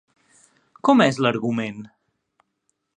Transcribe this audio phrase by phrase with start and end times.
[0.89, 1.79] Com és l'argument?